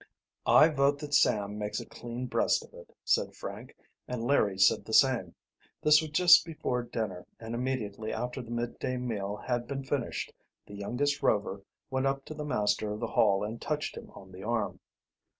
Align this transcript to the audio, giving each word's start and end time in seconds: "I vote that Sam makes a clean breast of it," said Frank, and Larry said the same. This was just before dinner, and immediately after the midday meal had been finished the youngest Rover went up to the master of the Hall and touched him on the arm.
"I 0.47 0.69
vote 0.69 0.97
that 0.97 1.13
Sam 1.13 1.59
makes 1.59 1.79
a 1.79 1.85
clean 1.85 2.25
breast 2.25 2.63
of 2.65 2.73
it," 2.73 2.89
said 3.03 3.35
Frank, 3.35 3.77
and 4.07 4.23
Larry 4.23 4.57
said 4.57 4.83
the 4.83 4.95
same. 4.95 5.35
This 5.83 6.01
was 6.01 6.09
just 6.09 6.43
before 6.43 6.81
dinner, 6.81 7.27
and 7.39 7.53
immediately 7.53 8.11
after 8.11 8.41
the 8.41 8.49
midday 8.49 8.97
meal 8.97 9.35
had 9.35 9.67
been 9.67 9.83
finished 9.83 10.33
the 10.65 10.73
youngest 10.73 11.21
Rover 11.21 11.61
went 11.91 12.07
up 12.07 12.25
to 12.25 12.33
the 12.33 12.43
master 12.43 12.91
of 12.91 12.99
the 12.99 13.05
Hall 13.05 13.43
and 13.43 13.61
touched 13.61 13.95
him 13.95 14.09
on 14.15 14.31
the 14.31 14.41
arm. 14.41 14.79